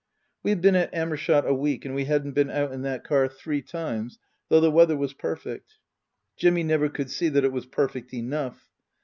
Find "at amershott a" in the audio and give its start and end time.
0.75-1.53